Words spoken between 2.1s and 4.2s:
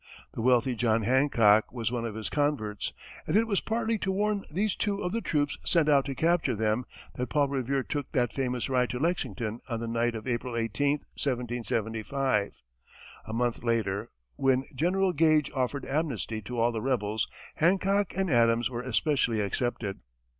his converts, and it was partly to